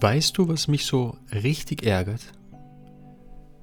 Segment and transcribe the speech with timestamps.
[0.00, 2.32] Weißt du, was mich so richtig ärgert?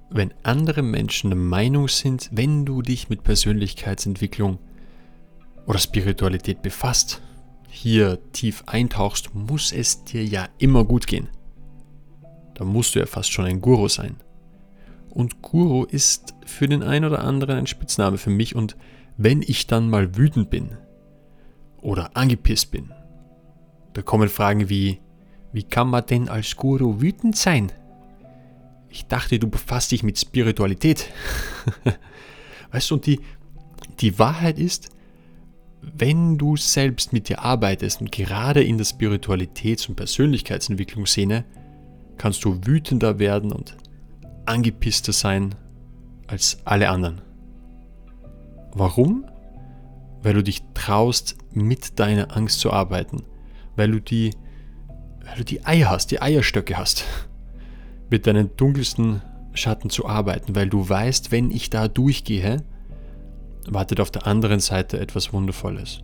[0.10, 4.60] Wenn andere Menschen der Meinung sind, wenn du dich mit Persönlichkeitsentwicklung
[5.66, 7.22] oder Spiritualität befasst,
[7.70, 11.30] hier tief eintauchst, muss es dir ja immer gut gehen.
[12.54, 14.16] Da musst du ja fast schon ein Guru sein.
[15.10, 18.78] Und Guru ist für den einen oder anderen ein Spitzname für mich und
[19.18, 20.78] wenn ich dann mal wütend bin
[21.82, 22.92] oder angepisst bin,
[23.98, 25.00] da kommen Fragen wie,
[25.54, 27.72] wie kann man denn als Guru wütend sein?
[28.90, 31.12] Ich dachte, du befasst dich mit Spiritualität.
[32.72, 33.20] weißt du, und die,
[34.00, 34.90] die Wahrheit ist,
[35.82, 41.44] wenn du selbst mit dir arbeitest und gerade in der Spiritualitäts- und Persönlichkeitsentwicklungsszene,
[42.20, 43.78] kannst du wütender werden und
[44.46, 45.56] angepisster sein
[46.28, 47.22] als alle anderen.
[48.74, 49.26] Warum?
[50.22, 53.24] Weil du dich traust, mit deiner Angst zu arbeiten,
[53.78, 54.32] weil du die
[55.28, 57.04] weil du die Eier hast, die Eierstöcke hast,
[58.10, 59.22] mit deinen dunkelsten
[59.54, 62.64] Schatten zu arbeiten, weil du weißt, wenn ich da durchgehe,
[63.68, 66.02] wartet auf der anderen Seite etwas Wundervolles.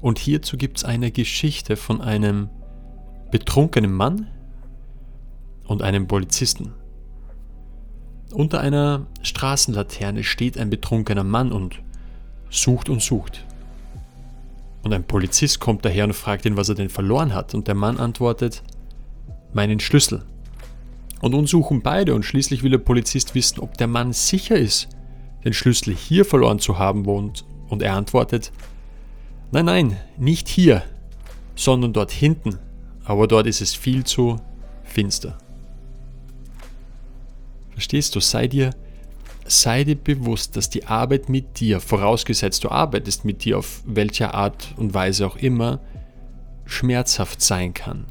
[0.00, 2.50] Und hierzu gibt es eine Geschichte von einem
[3.30, 4.28] betrunkenen Mann
[5.64, 6.74] und einem Polizisten.
[8.32, 11.82] Unter einer Straßenlaterne steht ein betrunkener Mann und
[12.50, 13.44] sucht und sucht.
[14.86, 17.56] Und ein Polizist kommt daher und fragt ihn, was er denn verloren hat.
[17.56, 18.62] Und der Mann antwortet,
[19.52, 20.22] meinen Schlüssel.
[21.20, 24.86] Und nun suchen beide und schließlich will der Polizist wissen, ob der Mann sicher ist,
[25.44, 27.44] den Schlüssel hier verloren zu haben wohnt.
[27.68, 28.52] Und er antwortet,
[29.50, 30.84] nein, nein, nicht hier,
[31.56, 32.60] sondern dort hinten.
[33.04, 34.36] Aber dort ist es viel zu
[34.84, 35.36] finster.
[37.72, 38.20] Verstehst du?
[38.20, 38.70] Sei dir
[39.48, 44.34] sei dir bewusst, dass die Arbeit mit dir, vorausgesetzt du arbeitest mit dir auf welcher
[44.34, 45.80] Art und Weise auch immer,
[46.64, 48.06] schmerzhaft sein kann.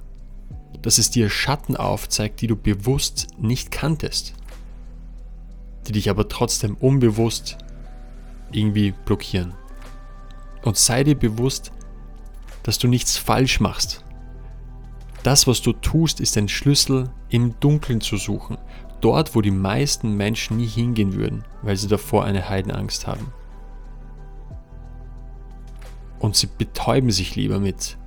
[0.82, 4.34] Dass es dir Schatten aufzeigt, die du bewusst nicht kanntest,
[5.88, 7.58] die dich aber trotzdem unbewusst
[8.52, 9.54] irgendwie blockieren.
[10.64, 11.72] Und sei dir bewusst,
[12.64, 14.04] dass du nichts falsch machst.
[15.24, 18.58] Das, was du tust, ist ein Schlüssel im Dunkeln zu suchen
[19.06, 23.32] dort, wo die meisten Menschen nie hingehen würden, weil sie davor eine Heidenangst haben.
[26.18, 27.98] Und sie betäuben sich lieber mit,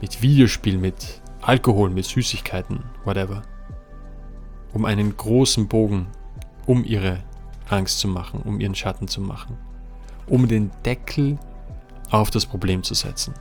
[0.00, 3.42] mit Videospielen, mit Alkohol, mit Süßigkeiten, whatever,
[4.72, 6.06] um einen großen Bogen
[6.64, 7.18] um ihre
[7.68, 9.58] Angst zu machen, um ihren Schatten zu machen,
[10.26, 11.38] um den Deckel
[12.10, 13.34] auf das Problem zu setzen.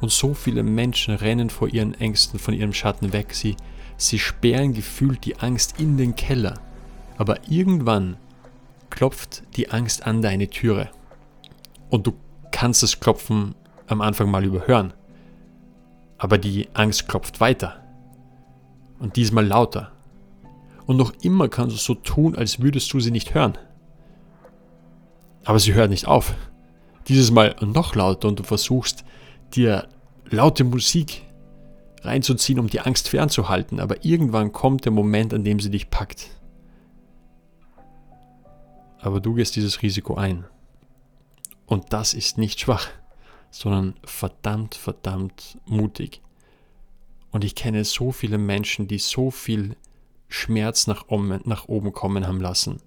[0.00, 3.32] Und so viele Menschen rennen vor ihren Ängsten, von ihrem Schatten weg.
[3.32, 3.54] Sie
[3.98, 6.54] Sie sperren gefühlt die Angst in den Keller.
[7.18, 8.16] Aber irgendwann
[8.90, 10.88] klopft die Angst an deine Türe.
[11.90, 12.14] Und du
[12.52, 13.56] kannst das Klopfen
[13.88, 14.94] am Anfang mal überhören.
[16.16, 17.84] Aber die Angst klopft weiter.
[19.00, 19.92] Und diesmal lauter.
[20.86, 23.58] Und noch immer kannst du so tun, als würdest du sie nicht hören.
[25.44, 26.34] Aber sie hört nicht auf.
[27.08, 29.04] Dieses Mal noch lauter und du versuchst
[29.54, 29.88] dir
[30.30, 31.24] laute Musik
[32.02, 36.30] reinzuziehen, um die Angst fernzuhalten, aber irgendwann kommt der Moment, an dem sie dich packt.
[39.00, 40.44] Aber du gehst dieses Risiko ein.
[41.66, 42.88] Und das ist nicht schwach,
[43.50, 46.22] sondern verdammt, verdammt mutig.
[47.30, 49.76] Und ich kenne so viele Menschen, die so viel
[50.28, 52.80] Schmerz nach oben, nach oben kommen haben lassen.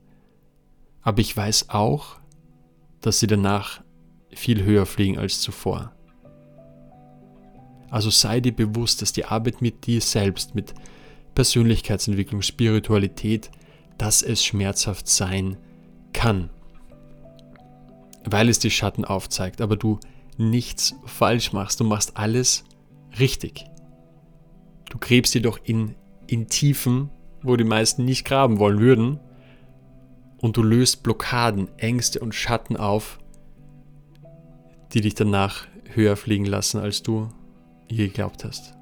[1.02, 2.20] Aber ich weiß auch,
[3.02, 3.82] dass sie danach
[4.34, 5.94] viel höher fliegen als zuvor.
[7.92, 10.74] Also sei dir bewusst, dass die Arbeit mit dir selbst, mit
[11.36, 13.52] Persönlichkeitsentwicklung, Spiritualität,
[13.98, 15.58] dass es schmerzhaft sein
[16.14, 16.50] kann.
[18.24, 20.00] Weil es die Schatten aufzeigt, aber du
[20.38, 22.64] nichts falsch machst, du machst alles
[23.20, 23.66] richtig.
[24.90, 25.96] Du gräbst jedoch in,
[26.28, 27.10] in Tiefen,
[27.44, 29.20] wo die meisten nicht graben wollen würden,
[30.38, 33.20] und du löst Blockaden, Ängste und Schatten auf,
[34.94, 37.30] die dich danach höher fliegen lassen, als du
[37.92, 38.76] je geglaubt hast.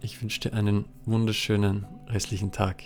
[0.00, 2.82] Ich wünsche dir einen wunderschönen restlichen Tag.